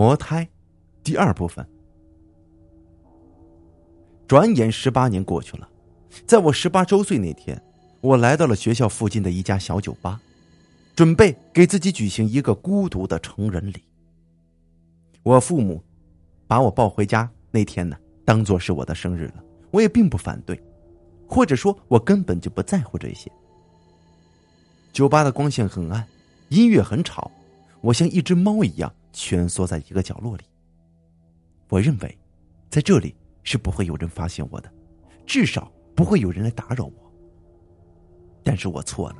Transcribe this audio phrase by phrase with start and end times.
[0.00, 0.48] 魔胎，
[1.04, 1.62] 第二部分。
[4.26, 5.68] 转眼十八年过去了，
[6.26, 7.62] 在我十八周岁那天，
[8.00, 10.18] 我来到了学校附近的一家小酒吧，
[10.96, 13.84] 准备给自己举行一个孤独的成人礼。
[15.22, 15.84] 我父母
[16.46, 17.94] 把我抱回家那天呢，
[18.24, 20.58] 当做是我的生日了，我也并不反对，
[21.28, 23.30] 或者说，我根本就不在乎这些。
[24.94, 26.08] 酒吧的光线很暗，
[26.48, 27.30] 音乐很吵，
[27.82, 28.90] 我像一只猫一样。
[29.12, 30.44] 蜷缩在一个角落里。
[31.68, 32.18] 我认为，
[32.68, 34.72] 在这里是不会有人发现我的，
[35.26, 37.12] 至少不会有人来打扰我。
[38.42, 39.16] 但是我错了，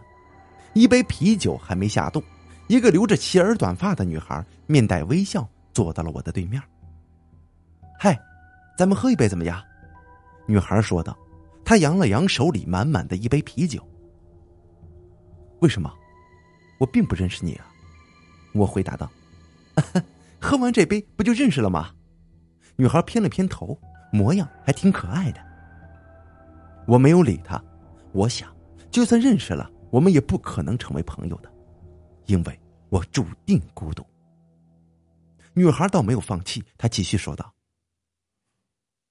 [0.75, 2.23] 一杯啤酒还没下肚，
[2.69, 6.61] 一个留着齐耳短发的女孩面带微笑坐到了我的对面。
[7.99, 8.19] 嗨，
[8.77, 9.63] 咱们喝一杯怎么样？
[10.47, 11.17] 女孩说道。
[11.63, 13.81] 她扬了扬手里满满的一杯啤酒。
[15.61, 15.95] 为什么？
[16.79, 17.67] 我并不认识你啊，
[18.55, 19.09] 我回答道。
[20.41, 21.95] 喝完这杯不就认识了吗？
[22.77, 23.79] 女孩偏了偏头，
[24.13, 25.41] 模样还挺可爱的。
[26.87, 27.63] 我没有理她，
[28.13, 28.51] 我想，
[28.91, 31.53] 就算认识了，我们也不可能成为朋友的，
[32.27, 34.05] 因为我注定孤独。
[35.53, 37.53] 女孩倒没有放弃，她继续说道：“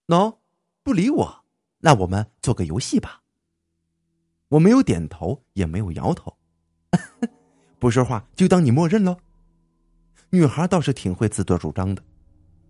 [0.08, 0.38] 喏，
[0.84, 1.46] 不理我，
[1.80, 3.22] 那我们做个游戏吧。”
[4.50, 6.36] 我没有点头，也没有摇头，
[7.78, 9.16] 不说话就当你默认喽。
[10.32, 12.04] 女孩倒是挺会自作主张的，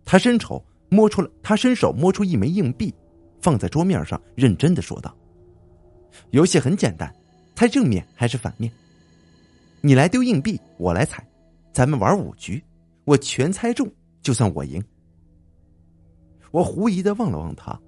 [0.04, 2.94] 她伸手摸出了，她伸手摸出一枚硬币，
[3.40, 5.14] 放在桌面上，认真的说道
[6.32, 7.14] ：“游戏很简单，
[7.54, 8.72] 猜正面还是反面。
[9.82, 11.22] 你来丢硬币，我来猜，
[11.72, 12.62] 咱们玩五局，
[13.04, 13.90] 我全猜中
[14.22, 14.82] 就算我赢。”
[16.50, 17.78] 我狐疑的望了望他，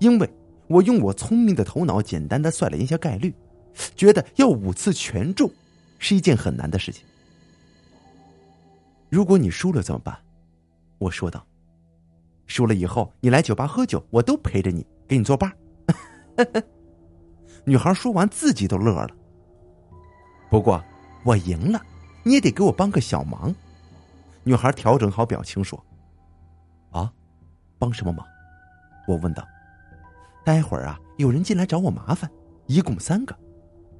[0.00, 0.30] 因为
[0.68, 3.34] 我用我聪明的头脑简单的算了一下概率，
[3.96, 5.50] 觉得要五次全中
[5.98, 7.04] 是一件很难的事情。
[9.14, 10.18] 如果你输了怎么办？
[10.98, 11.46] 我说道。
[12.46, 15.52] 输了以后你来酒吧喝酒，我都陪着你，给你作伴。
[17.64, 19.10] 女孩说完自己都乐了。
[20.50, 20.82] 不过
[21.24, 21.80] 我赢了，
[22.24, 23.54] 你也得给我帮个小忙。
[24.42, 25.80] 女孩调整好表情说
[26.90, 27.12] ：“啊，
[27.78, 28.26] 帮什么忙？”
[29.06, 29.46] 我问道。
[30.44, 32.28] 待会儿啊，有人进来找我麻烦，
[32.66, 33.38] 一共三个。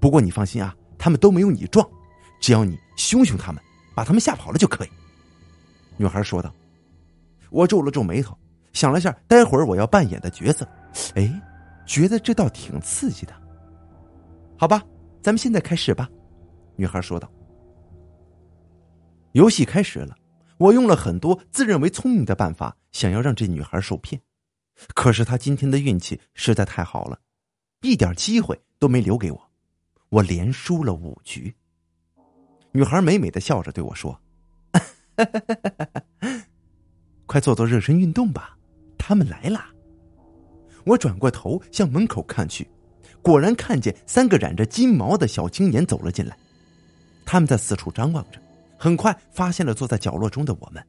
[0.01, 1.89] 不过你放心啊，他们都没有你壮，
[2.41, 3.63] 只要你凶凶他们，
[3.95, 4.89] 把他们吓跑了就可以。
[5.97, 6.53] 女孩说道
[7.51, 8.37] ：“我皱了皱眉头，
[8.73, 10.67] 想了下，待会儿我要扮演的角色，
[11.15, 11.31] 哎，
[11.87, 13.33] 觉得这倒挺刺激的。
[14.57, 14.83] 好吧，
[15.23, 16.09] 咱们现在开始吧。”
[16.77, 17.31] 女孩说道。
[19.33, 20.17] 游戏开始了，
[20.59, 24.21] 我用了很多自认为聪明的办法，想要让这女孩受骗，
[24.95, 27.19] 可是她今天的运气实在太好了，
[27.83, 29.51] 一点机会都没留给我，
[30.09, 31.55] 我连输了五局。
[32.73, 34.21] 女孩美美的笑着对我说。
[35.17, 36.45] 哈哈哈哈哈！
[37.27, 38.57] 快做做热身运动吧，
[38.99, 39.71] 他们来啦！
[40.85, 42.69] 我转过头向门口看去，
[43.23, 46.37] 果然看见三个染着金毛的小青年走了进来。
[47.25, 48.39] 他们在四处张望着，
[48.77, 50.85] 很快发现了坐在角落中的我们。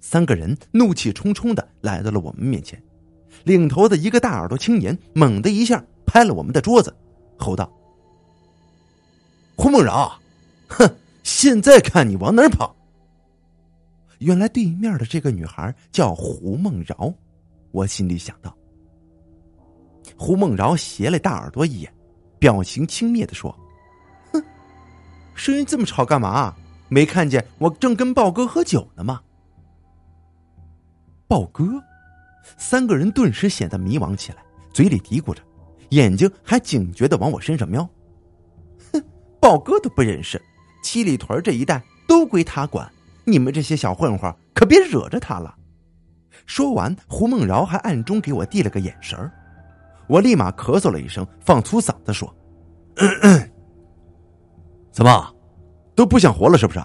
[0.00, 2.82] 三个人怒气冲冲的来到了我们面前，
[3.44, 6.94] 领头的一个大耳朵青年猛的一下拍了我们的桌子，
[7.38, 7.72] 吼道
[9.56, 10.20] ：“胡梦饶，
[10.68, 10.90] 哼！”
[11.38, 12.74] 现在看你往哪儿跑！
[14.20, 17.12] 原来对面的这个女孩叫胡梦饶，
[17.72, 18.56] 我心里想到。
[20.16, 21.94] 胡梦饶斜了大耳朵一眼，
[22.38, 23.54] 表情轻蔑的说
[24.32, 24.42] ：“哼，
[25.34, 26.56] 声音这么吵干嘛？
[26.88, 29.20] 没看见我正跟豹哥喝酒呢吗？”
[31.28, 31.64] 豹哥，
[32.56, 34.38] 三个人顿时显得迷茫起来，
[34.72, 35.42] 嘴里嘀咕着，
[35.90, 37.86] 眼睛还警觉的往我身上瞄。
[38.90, 39.04] 哼，
[39.38, 40.40] 豹哥都不认识。
[40.86, 42.88] 七里屯这一带都归他管，
[43.24, 45.52] 你们这些小混混可别惹着他了。
[46.46, 49.18] 说完，胡梦饶还暗中给我递了个眼神
[50.06, 52.32] 我立马咳嗽了一声，放粗嗓子说
[54.92, 55.34] ：“怎么，
[55.96, 56.80] 都不想活了是不是？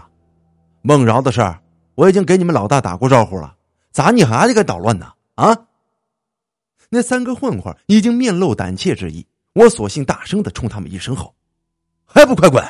[0.81, 1.61] 梦饶的事儿，
[1.93, 3.55] 我已经给你们老大打过招呼了，
[3.91, 5.13] 咋你还敢捣乱呢？
[5.35, 5.55] 啊？”
[6.89, 11.35] 那三个混混已经面露胆怯之意，我索性大声的冲他们一声吼
[12.03, 12.65] ：“还不快滚！”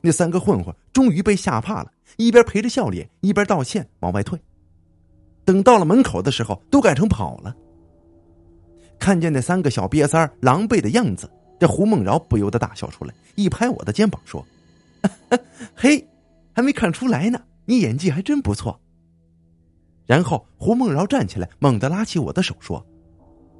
[0.00, 4.40] 那三个混混终于被吓怕了，一边陪着笑脸，一边道歉往外退。
[5.44, 7.54] 等到了门口的时候，都改成跑了。
[8.98, 14.44] 看见那三个小瘪三狼狈的样子，这胡梦饶不由得大笑出来，一拍我的肩膀说
[15.74, 16.06] ：“嘿，
[16.52, 18.78] 还没看出来呢，你演技还真不错。”
[20.06, 22.84] 然后胡梦饶站起来，猛地拉起我的手说：“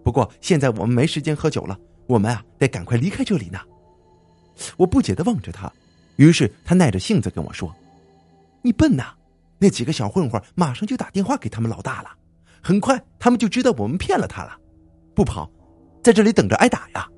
[0.04, 3.58] 不过现在我们没时间喝酒了，我们啊得赶快离开这里呢。”
[4.76, 5.72] 我不解的望着他。
[6.20, 7.74] 于是他耐着性子跟我说
[8.60, 9.14] ：“你笨呐，
[9.58, 12.10] 那几个小混混马上就打电话给他们老大了，
[12.60, 14.54] 很快他们就知道我们骗了他了，
[15.14, 15.50] 不跑，
[16.04, 17.08] 在这里等着挨打呀。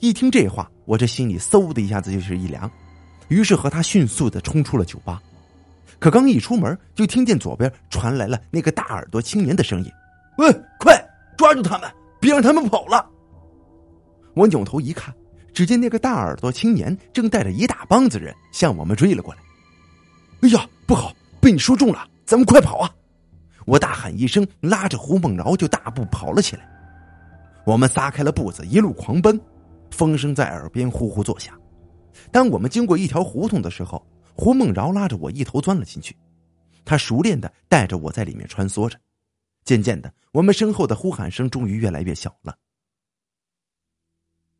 [0.00, 2.68] 一听这话，我这心里嗖的一下子就是一凉，
[3.28, 5.22] 于是和他迅速的冲出了酒吧。
[6.00, 9.88] 可刚一出门，就听见左边传来了那个大耳朵青年的声音
[10.38, 11.00] ：“喂，快
[11.38, 11.88] 抓住他们，
[12.20, 13.08] 别让他们跑了！”
[14.34, 15.14] 我扭头一看，
[15.54, 19.40] 只见那个大耳朵青年正带着一大帮子人向我们追了过来。
[20.42, 22.94] 哎呀，不好，被你说中了，咱们快跑啊！
[23.64, 26.68] 我大喊一声，拉着胡梦饶就大步跑了起来。
[27.64, 29.40] 我们撒开了步子，一路狂奔，
[29.90, 31.58] 风声在耳边呼呼作响。
[32.30, 34.04] 当我们经过一条胡同的时候，
[34.34, 36.14] 胡梦饶拉着我一头钻了进去，
[36.84, 38.98] 他熟练的带着我在里面穿梭着。
[39.64, 42.54] 渐渐的，我们身后的呼喊声终于越来越小了。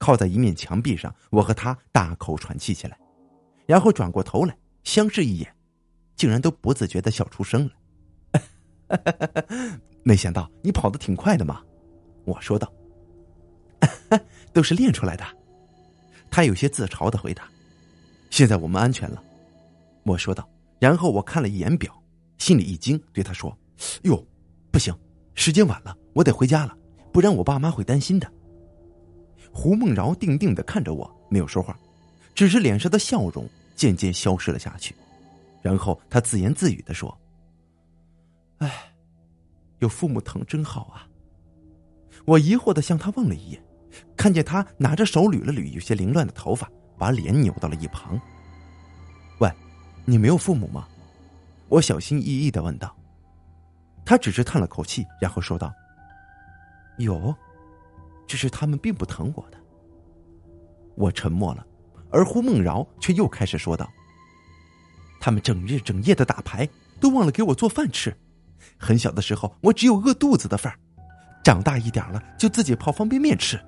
[0.04, 2.98] 靠在一面墙壁上，我和他大口喘气起来，
[3.64, 5.56] 然后转过头来相视一眼，
[6.14, 7.66] 竟然都不自觉的笑出声
[8.90, 9.78] 了。
[10.04, 11.62] 没想到你跑得挺快的嘛，
[12.26, 12.70] 我说道。
[14.52, 15.24] 都是练出来的，
[16.30, 17.48] 他有些自嘲的回答。
[18.28, 19.22] 现在我们安全了。
[20.02, 20.46] 我说道，
[20.78, 21.98] 然后我看了一眼表，
[22.36, 23.56] 心里一惊，对他说
[24.04, 24.22] ：“哟，
[24.70, 24.94] 不行，
[25.34, 26.76] 时间晚了，我得回家了，
[27.10, 28.30] 不然我爸妈会担心的。”
[29.54, 31.78] 胡梦饶定定的看着我，没有说话，
[32.34, 34.94] 只是脸上的笑容渐渐消失了下去。
[35.62, 37.16] 然后他自言自语的说
[38.58, 38.92] ：“哎，
[39.78, 41.06] 有父母疼真好啊。”
[42.26, 43.62] 我疑惑的向他望了一眼，
[44.16, 46.68] 看见他拿着手捋了捋有些凌乱的头发，
[46.98, 48.20] 把脸扭到了一旁。
[49.38, 49.50] 喂
[50.04, 50.88] 你没有父母吗？
[51.68, 52.94] 我小心翼翼的问道。
[54.04, 55.72] 他只是叹了口气，然后说道
[56.98, 57.34] ：“有，
[58.26, 59.58] 只是他们并不疼我的。”
[60.96, 61.66] 我沉默了，
[62.10, 63.90] 而胡梦饶却又开始说道
[65.20, 66.68] ：“他们整日整夜的打牌，
[67.00, 68.16] 都忘了给我做饭吃。
[68.78, 70.78] 很小的时候，我只有饿肚子的份儿；
[71.42, 73.58] 长大一点了，就自己泡方便面吃；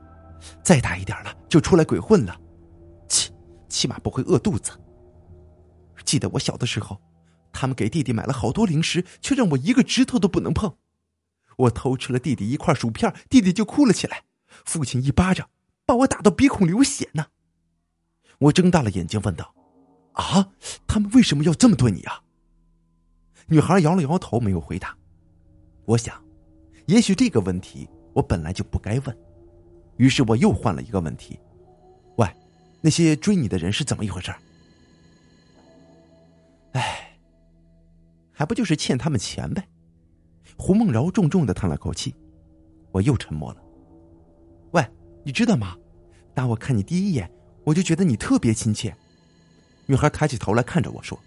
[0.63, 2.41] 再大一点了，就出来鬼混了。
[3.09, 3.31] 起，
[3.69, 4.73] 起码不会饿肚子。”
[6.05, 7.01] 记得我小的时候，
[7.53, 10.77] 他们给弟弟买了好多零食，却让我一个指头都不能碰。
[11.57, 14.23] 我偷吃了弟弟一块薯片，弟弟就哭了起来，
[14.67, 15.49] 父亲一巴掌
[15.87, 17.27] 把我打到鼻孔流血呢。
[18.39, 19.55] 我睁大了眼睛问道
[20.13, 20.53] ：“啊，
[20.87, 22.23] 他们为什么要这么对你啊？”
[23.49, 24.95] 女孩摇了摇头，没有回答。
[25.87, 26.23] 我想，
[26.87, 29.19] 也许这个问题我本来就不该问，
[29.97, 31.39] 于是我又换了一个问题
[32.19, 32.29] ：“喂，
[32.81, 34.35] 那些追你的人是怎么一回事？”
[36.73, 37.17] 唉，
[38.33, 39.69] 还不就是欠他们钱呗？
[40.59, 42.15] 胡梦饶重重的叹了口气，
[42.91, 43.63] 我又沉默了。
[45.27, 45.77] 你知道吗？
[46.35, 47.29] 当我看你第一眼，
[47.65, 48.97] 我就觉得你特别亲切。
[49.85, 51.19] 女孩抬起头来看着我说：“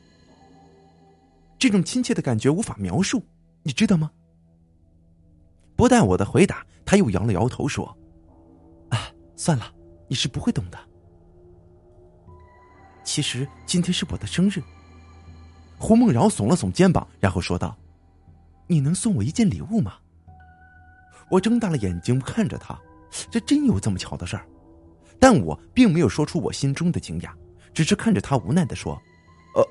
[1.59, 3.21] 这种亲切的感觉无法描述，
[3.61, 4.09] 你知道吗？”
[5.75, 7.85] 不待我的回答，他又摇了摇头说
[8.87, 9.69] ：“啊，算了，
[10.07, 10.79] 你是不会懂的。
[13.03, 14.63] 其实今天是我的生日。”
[15.77, 17.77] 胡梦饶耸了耸肩膀，然后说道
[18.65, 19.95] ：“你能送我一件礼物吗？”
[21.29, 22.79] 我睁大了眼睛看着他，
[23.29, 24.45] 这真有这么巧的事儿？
[25.19, 27.31] 但我并没有说出我心中的惊讶，
[27.73, 28.99] 只是看着他无奈的说
[29.55, 29.61] ：“呃，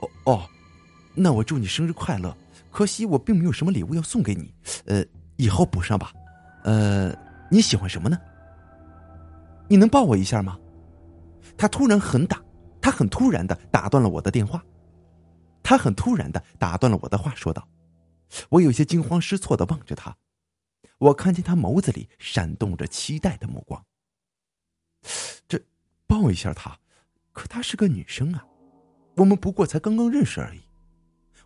[0.00, 0.46] 哦哦，
[1.14, 2.36] 那我祝你生日快乐。
[2.70, 4.52] 可惜我并没有什么礼物要送给你，
[4.84, 5.04] 呃，
[5.36, 6.12] 以后补上吧。
[6.64, 7.14] 呃，
[7.50, 8.18] 你喜欢什么呢？
[9.68, 10.58] 你能抱我一下吗？”
[11.56, 12.42] 他突然很打，
[12.82, 14.62] 他很突然的打断了我的电话。
[15.62, 17.66] 他很突然的打断了我的话，说道
[18.50, 20.14] ：“我有些惊慌失措的望着他，
[20.98, 23.84] 我看见他眸子里闪动着期待的目光。
[25.46, 25.60] 这
[26.06, 26.78] 抱一下他，
[27.32, 28.46] 可她是个女生啊，
[29.16, 30.60] 我们不过才刚刚认识而已。”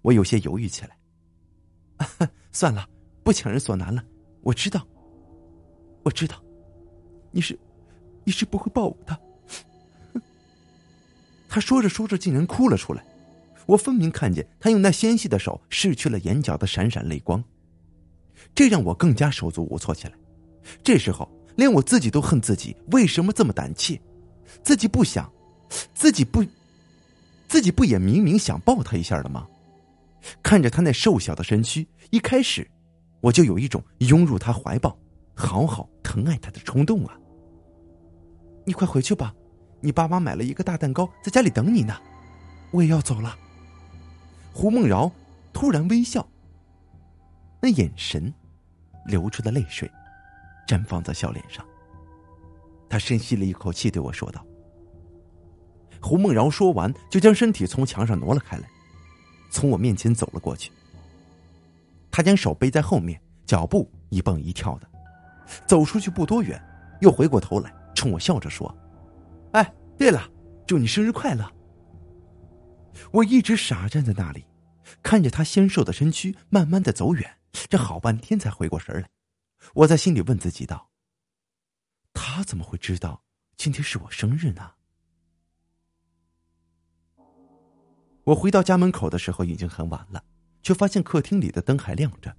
[0.03, 0.97] 我有些犹豫起来。
[2.53, 2.89] 算了，
[3.23, 4.03] 不强人所难了。
[4.41, 4.87] 我知道，
[6.03, 6.43] 我知道，
[7.31, 7.59] 你是，
[8.25, 9.21] 你是不会抱我的。
[11.47, 13.05] 他说着说着，竟然哭了出来。
[13.67, 17.45] 我分明看见他用那纤细的手拭去了眼角的闪闪泪光，
[18.55, 20.15] 这让我更加手足无措起来。
[20.83, 24.01] 这时候，连我自己都恨自己为什么这么胆怯，
[24.63, 25.31] 自己不想，
[25.95, 26.45] 自己不，
[27.49, 29.47] 自己不也明明想抱他一下的吗？
[30.43, 32.69] 看着他那瘦小的身躯，一开始
[33.21, 34.97] 我就有一种拥入他怀抱，
[35.35, 37.19] 好好疼爱他的冲动啊！
[38.67, 39.35] 你快回去吧，
[39.81, 41.97] 你爸妈买了一个大蛋糕在家里等你呢，
[42.71, 43.37] 我也要走了。
[44.53, 45.11] 胡梦饶
[45.53, 46.29] 突然微笑，
[47.61, 48.33] 那眼神
[49.07, 49.91] 流出的泪水
[50.67, 51.65] 绽放在笑脸上。
[52.89, 54.45] 他深吸了一口气，对我说道
[56.03, 58.69] ：“胡梦饶。”说完，就将身体从墙上挪了开来。
[59.51, 60.73] 从我面前走了过去。
[62.11, 64.89] 他将手背在后面，脚步一蹦一跳的，
[65.67, 66.61] 走出去不多远，
[67.01, 68.75] 又回过头来冲我笑着说
[69.53, 70.29] ：“哎，对了，
[70.67, 71.49] 祝你生日快乐。”
[73.13, 74.45] 我一直傻站在那里，
[75.03, 79.09] 看着他纤瘦的身躯慢慢的走远，这好半天才回过神来。
[79.75, 80.91] 我在心里问自己道
[82.15, 83.23] ：“他怎么会知道
[83.57, 84.73] 今天是我生日呢？”
[88.25, 90.23] 我回到家门口的时候已经很晚了，
[90.63, 92.35] 却发现客厅里的灯还亮着。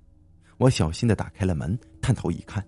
[0.58, 2.66] 我小心的打开了门，探头一看，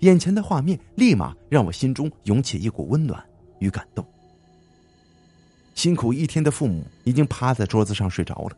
[0.00, 3.22] 眼前的画面立马让我心中涌起一股温暖
[3.58, 4.06] 与感动。
[5.74, 8.56] 辛苦一天的父母已经趴在桌子上睡着了，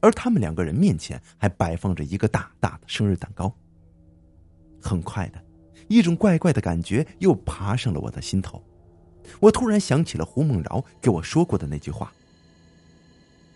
[0.00, 3.52] 而他们两个人面前还摆放着一个大大的生日蛋糕。
[4.80, 5.42] 很快的，
[5.88, 8.62] 一种怪怪的感觉又爬上了我的心头。
[9.40, 12.12] 我突然想起了胡梦饶给我说过的那句话：“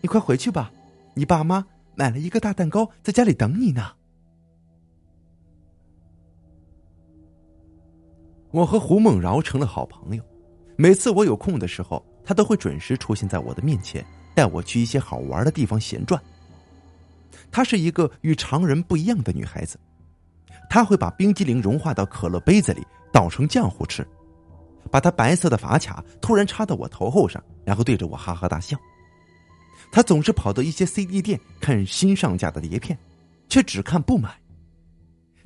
[0.01, 0.71] 你快回去吧，
[1.13, 3.93] 你爸妈买了一个大蛋糕在家里等你呢。”
[8.51, 10.23] 我和胡梦饶成了好朋友，
[10.75, 12.05] 每次我有空的时候。
[12.25, 16.23] 她都会准时出现在我的面前，带我去一些好玩的地方闲转。
[17.53, 19.79] 她是一个与常人不一样的女孩子，
[20.67, 24.05] 她会把冰激凌融化到可乐杯子里，捣成浆糊吃，
[24.89, 28.75] 把她白色的发卡突然插到我头后上，然后对着我哈哈大笑。
[29.91, 32.97] 她总是跑到一些 CD 店看新上架的碟片，
[33.47, 34.35] 却只看不买。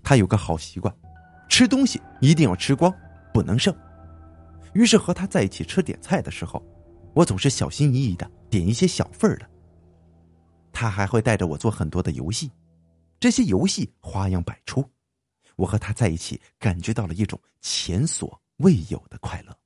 [0.02, 0.96] 她有个好习惯，
[1.50, 2.94] 吃东西一定要吃光，
[3.34, 3.76] 不能剩。
[4.72, 6.64] 于是和他在一起吃点菜的时候，
[7.14, 9.46] 我总是小心翼翼的点一些小份儿的。
[10.80, 12.52] 他还会带着我做很多的游戏，
[13.20, 14.88] 这些游戏花样百出，
[15.56, 19.58] 我和他在一起感觉到了一种前所未有的快乐。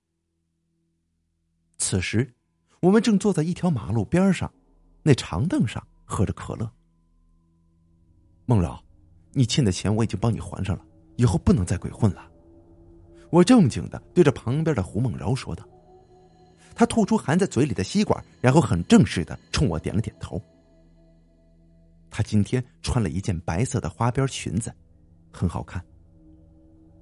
[1.80, 2.34] 此时，
[2.80, 4.50] 我们正坐在一条马路边上，
[5.04, 6.72] 那长凳上喝着可乐。
[8.46, 8.82] 梦饶，
[9.34, 10.86] 你欠的钱我已经帮你还上了，
[11.18, 12.26] 以后不能再鬼混了。
[13.30, 15.68] 我正经的对着旁边的胡梦柔说道
[16.74, 20.42] ：“他吐出含在嘴里的吸管，然后很正式的冲我点了点头。
[22.12, 24.72] 她今天穿了一件白色的花边裙子，
[25.32, 25.84] 很好看。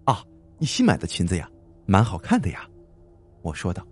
[0.06, 0.24] 啊，
[0.58, 1.50] 你新买的裙子呀，
[1.86, 2.66] 蛮好看的呀。”
[3.44, 3.86] 我说道。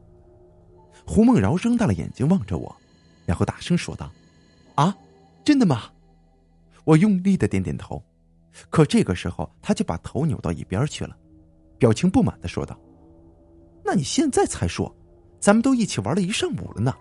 [1.05, 2.75] 胡梦饶睁大了眼睛望着我，
[3.25, 4.11] 然后大声说道
[4.75, 4.95] ：“啊，
[5.43, 5.83] 真的吗？”
[6.83, 8.03] 我用力的点点头，
[8.69, 11.17] 可这个时候他就把头扭到一边去了。
[11.77, 12.77] 表情不满的说道
[13.85, 14.93] ：“那你现在才说，
[15.39, 16.93] 咱们都一起玩了一上午了呢，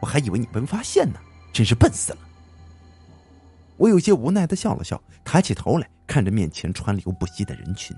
[0.00, 1.18] 我还以为你没发现呢，
[1.52, 2.18] 真是笨死了。”
[3.80, 7.96] 我有些无奈的笑了笑，抬起头来看着面前川流不息的人群。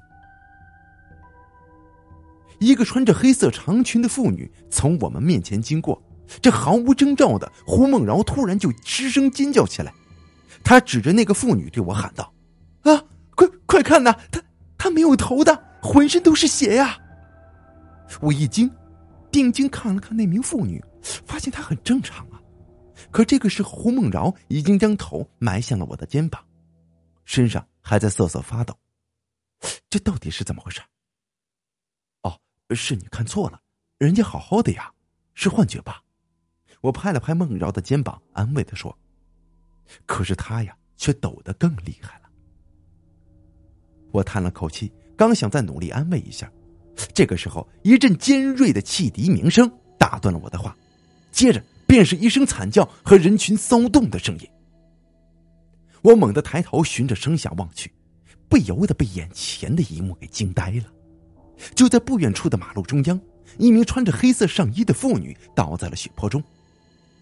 [2.61, 6.01] 一个穿着黑色长裙的妇女从我们面前经过，
[6.41, 9.93] 这毫无征兆的，胡梦饶突然就失声尖叫起来，
[10.63, 12.33] 他指着那个妇女对我喊道
[12.83, 13.03] ：“啊，
[13.35, 14.41] 快快看呐，她
[14.79, 16.97] 她没有头的！”浑身都是血呀！
[18.21, 18.71] 我一惊，
[19.33, 22.25] 定睛看了看那名妇女，发现她很正常。
[23.13, 26.43] 可这个时候，胡梦饶已经将头埋向了我的肩膀，
[27.25, 28.77] 身上还在瑟瑟发抖。
[29.89, 30.81] 这到底是怎么回事？
[32.23, 32.41] 哦，
[32.75, 33.61] 是你看错了，
[33.99, 34.91] 人家好好的呀，
[35.35, 36.03] 是幻觉吧？
[36.81, 38.97] 我拍了拍梦饶的肩膀，安慰的说。
[40.07, 42.31] 可是他呀，却抖得更厉害了。
[44.11, 44.91] 我叹了口气。
[45.15, 46.51] 刚想再努力安慰一下，
[47.15, 50.77] 这个时候一阵尖锐的汽笛鸣声打断了我的话，
[51.31, 51.63] 接着
[51.93, 54.49] 便是一声惨叫和人群骚动的声音。
[56.01, 57.93] 我猛地抬头循着声响望去，
[58.49, 60.85] 不由得被眼前的一幕给惊呆了。
[61.75, 63.21] 就在不远处的马路中央，
[63.59, 66.43] 一名穿着黑色上衣的妇女倒在了血泊中，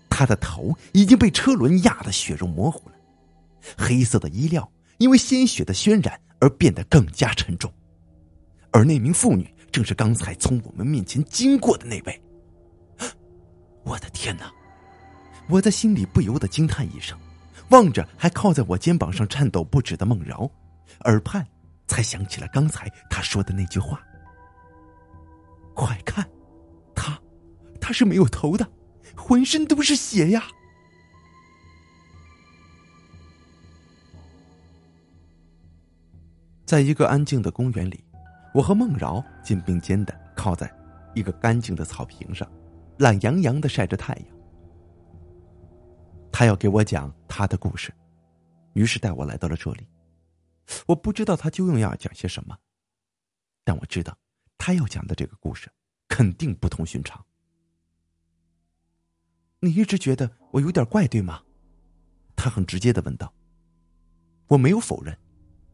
[0.08, 2.94] 她的头已经被车轮压得血肉模糊了，
[3.76, 7.68] 黑色的衣料因为鲜血的渲染而变得更加沉重。
[8.70, 12.22] 而那名妇女正是刚才从我们面前经过的那位。
[13.82, 14.48] 我的天哪！
[15.50, 17.18] 我在心里不由得惊叹一声，
[17.70, 20.50] 望着还靠在我肩膀上颤抖不止的孟饶，
[21.04, 21.46] 耳畔
[21.86, 24.00] 才想起了刚才他说的那句话
[25.74, 26.24] ：“快看，
[26.94, 27.20] 他，
[27.80, 28.66] 他是没有头的，
[29.16, 30.44] 浑身都是血呀！”
[36.64, 38.02] 在一个安静的公园里。
[38.52, 40.68] 我和孟饶肩并肩的靠在
[41.14, 42.50] 一个干净的草坪上，
[42.98, 44.39] 懒洋洋的晒着太阳。
[46.40, 47.92] 他要给我讲他的故事，
[48.72, 49.86] 于是带我来到了这里。
[50.86, 52.56] 我不知道他究竟要讲些什么，
[53.62, 54.16] 但我知道
[54.56, 55.70] 他要讲的这个故事
[56.08, 57.22] 肯定不同寻常。
[59.58, 61.42] 你一直觉得我有点怪，对吗？
[62.34, 63.30] 他很直接的问道。
[64.46, 65.14] 我没有否认，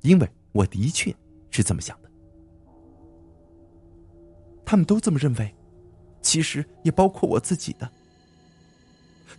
[0.01, 1.15] 因为我的确
[1.49, 2.11] 是这么想的。
[4.65, 5.55] 他们都这么认为，
[6.21, 7.89] 其实也包括我自己的。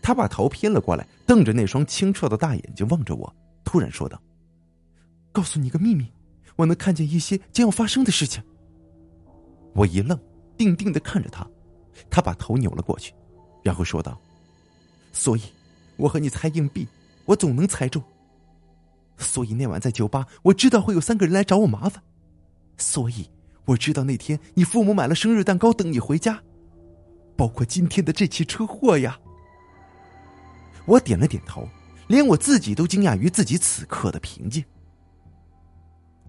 [0.01, 4.22] 他把头偏了过来，瞪着那双清澈的大眼睛望着我，突然说道
[5.32, 6.12] ：“告诉你个秘密，
[6.56, 8.44] 我能看见一些将要发生的事情。”
[9.74, 10.20] 我一愣，
[10.58, 11.48] 定定的看着他，
[12.10, 13.13] 他把头扭了过去，
[13.63, 14.20] 然后说道
[15.13, 15.41] ：“所以，
[15.98, 16.88] 我和你猜硬币，
[17.25, 18.01] 我总能猜中。
[19.17, 22.03] 所以那晚在酒吧，我知道会有三个人来找我麻烦，
[22.77, 23.29] 所以
[23.65, 26.41] 我知道那天你父母买了生日蛋糕等你回家，
[27.36, 29.20] 包括今天的这起车祸呀。”
[30.88, 31.67] 我点了点头，
[32.08, 34.63] 连我自己都惊讶于自己此刻的平静。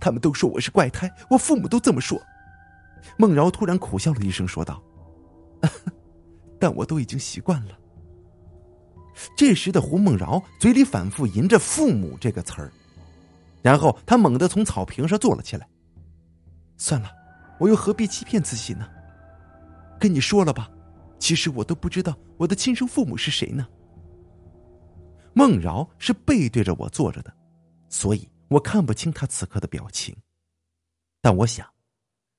[0.00, 2.20] 他们都说我是怪胎，我父母都这么说。
[3.16, 4.82] 孟饶突然苦笑了一声，说道
[6.58, 7.78] ：“但我都已经习惯了。”
[9.36, 12.72] 这时的胡梦饶嘴里反复吟着“父母”这个词儿，
[13.62, 15.68] 然后他猛地从草坪上坐了起来。
[16.76, 17.08] 算了，
[17.58, 18.88] 我又何必欺骗自己呢？
[20.00, 20.68] 跟你说了吧，
[21.18, 23.66] 其实我都不知道我的亲生父母是谁呢。
[25.38, 27.32] 孟饶是背对着我坐着的，
[27.88, 30.16] 所以我看不清他此刻的表情，
[31.20, 31.64] 但我想。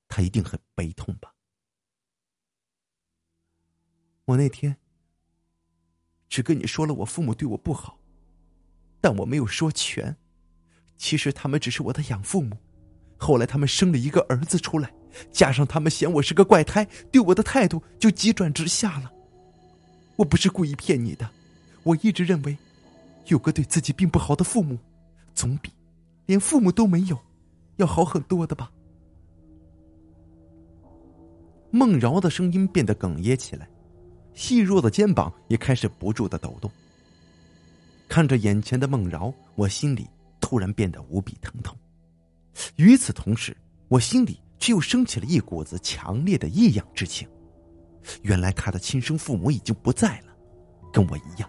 [0.06, 1.32] 他一定很悲痛吧？
[4.26, 4.76] 我那天
[6.28, 7.98] 只跟你说了我父母对我不好，
[9.00, 10.14] 但我没有说全。
[10.98, 12.58] 其实他们只是我的养父母，
[13.16, 14.92] 后来他们生了一个儿子出来，
[15.32, 19.10] 加上他们嫌我是个怪胎，对我的态度就急转直下了。
[20.16, 21.30] 我不是故意骗你的，
[21.84, 22.58] 我一直认为，
[23.26, 24.78] 有个对自己并不好的父母，
[25.34, 25.70] 总比
[26.26, 27.18] 连父母都没有
[27.76, 28.70] 要好很多的吧。
[31.70, 33.68] 孟饶的声音变得哽咽起来，
[34.34, 36.70] 细弱的肩膀也开始不住的抖动。
[38.08, 40.08] 看着眼前的孟饶，我心里
[40.40, 41.76] 突然变得无比疼痛。
[42.74, 43.56] 与此同时，
[43.86, 47.28] 我心里却又升起了一股子强烈的异样之情。
[48.22, 50.34] 原来他的亲生父母已经不在了，
[50.92, 51.48] 跟我一样。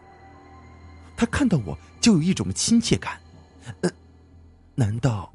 [1.22, 3.22] 他看到我就有一种亲切感。
[3.82, 3.94] 嗯，
[4.74, 5.32] 难道？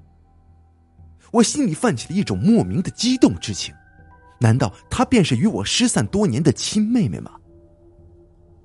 [1.30, 3.72] 我心里泛起了一种莫名的激动之情。
[4.40, 7.30] 难道她便是与我失散多年的亲妹妹吗？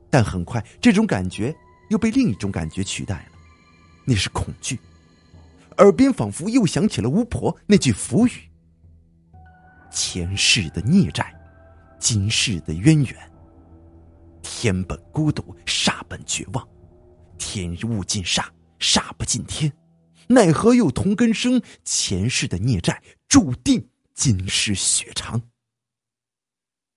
[0.10, 1.56] 但很快，这种感觉
[1.92, 3.38] 又被另一种感觉取代了，
[4.04, 4.80] 那是恐惧。
[5.78, 8.32] 耳边仿佛又响起了巫婆那句符语
[9.94, 11.32] ：“前世的孽债，
[12.00, 13.16] 今世的渊源。
[14.42, 16.68] 天本孤独，煞本绝望。
[17.42, 18.46] 天物尽煞，
[18.80, 19.74] 煞不尽天。
[20.28, 21.60] 奈何又同根生？
[21.84, 25.42] 前世的孽债，注定今世血偿。”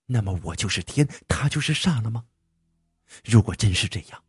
[0.07, 2.25] 那么我就是天，他就是煞了吗？
[3.25, 4.23] 如果真是这样，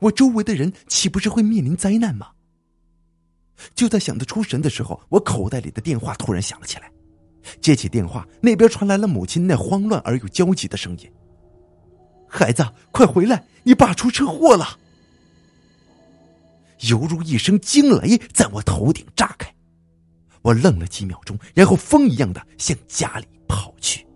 [0.00, 2.32] 我周围的人岂不是会面临灾难吗？
[3.74, 6.90] 就在想得出神的时候，我口袋里的电话突然响了起来。
[7.60, 11.12] 接起电话，那边传来了母亲那慌乱而又焦急的声音
[12.26, 14.78] ：“孩子，快回来，你爸出车祸了！”
[16.80, 19.52] 犹如一声惊雷在我头顶炸开，
[20.42, 24.06] 我愣了几秒钟，然后风一样的向家里跑去。